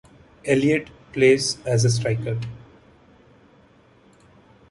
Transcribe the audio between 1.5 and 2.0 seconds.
as a